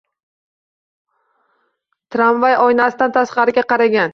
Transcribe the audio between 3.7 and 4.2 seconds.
qaragan